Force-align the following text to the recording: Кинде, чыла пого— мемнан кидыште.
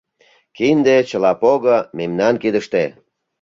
Кинде, 0.55 0.95
чыла 1.09 1.31
пого— 1.41 1.77
мемнан 1.97 2.35
кидыште. 2.43 2.83